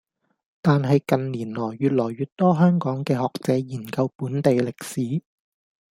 [0.63, 5.21] 但係近年來越來越多香港嘅學者研究本地歷史